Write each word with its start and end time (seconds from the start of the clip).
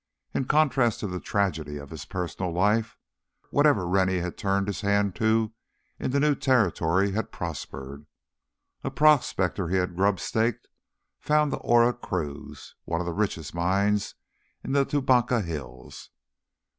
In 0.33 0.45
contrast 0.45 1.01
to 1.01 1.07
the 1.07 1.19
tragedy 1.19 1.77
of 1.77 1.91
his 1.91 2.05
personal 2.05 2.51
life, 2.51 2.97
whatever 3.51 3.85
Rennie 3.87 4.17
had 4.17 4.35
turned 4.35 4.65
his 4.65 4.81
hand 4.81 5.13
to 5.17 5.53
in 5.99 6.09
the 6.09 6.19
new 6.19 6.33
territory 6.33 7.11
had 7.11 7.31
prospered. 7.31 8.07
A 8.83 8.89
prospector 8.89 9.67
he 9.67 9.75
had 9.77 9.95
grub 9.95 10.19
staked, 10.19 10.67
found 11.19 11.53
the 11.53 11.57
Oro 11.57 11.93
Cruz, 11.93 12.73
one 12.83 12.99
of 12.99 13.05
the 13.05 13.13
richest 13.13 13.53
mines 13.53 14.15
in 14.63 14.71
the 14.71 14.85
Tubacca 14.85 15.43
hills. 15.43 16.09